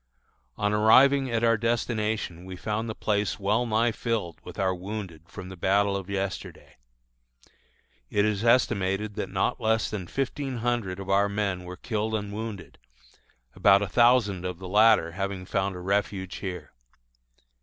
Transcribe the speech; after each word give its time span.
On 0.57 0.73
arriving 0.73 1.29
at 1.29 1.43
our 1.43 1.57
destination 1.57 2.43
we 2.43 2.55
found 2.55 2.89
the 2.89 2.95
place 2.95 3.39
well 3.39 3.67
nigh 3.67 3.91
filled 3.91 4.39
with 4.43 4.57
our 4.57 4.73
wounded 4.73 5.21
from 5.29 5.49
the 5.49 5.55
battle 5.55 5.95
of 5.95 6.09
yesterday. 6.09 6.77
It 8.09 8.25
is 8.25 8.43
estimated 8.43 9.13
that 9.13 9.29
not 9.29 9.61
less 9.61 9.91
than 9.91 10.07
fifteen 10.07 10.57
hundred 10.57 10.99
of 10.99 11.11
our 11.11 11.29
men 11.29 11.65
were 11.65 11.77
killed 11.77 12.15
and 12.15 12.33
wounded, 12.33 12.79
about 13.53 13.83
a 13.83 13.87
thousand 13.87 14.43
of 14.43 14.57
the 14.57 14.67
latter 14.67 15.11
having 15.11 15.45
found 15.45 15.75
a 15.75 15.79
refuge 15.79 16.37
here. 16.37 16.71